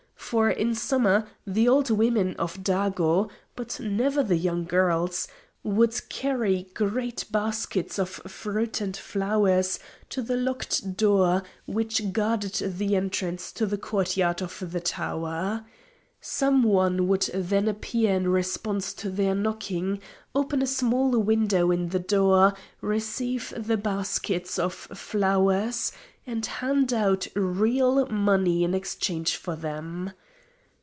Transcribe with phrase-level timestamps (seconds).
[0.31, 5.27] For, in summer, the old women of Dago (but never the young girls)
[5.61, 9.77] would carry great baskets of fruit and flowers
[10.09, 15.65] to the locked door which guarded the entrance to the courtyard of the tower.
[16.21, 19.99] Some one would then appear in response to their knocking,
[20.33, 25.91] open a small window in the door, receive the baskets of flowers,
[26.27, 30.11] and hand out real money in exchange for them.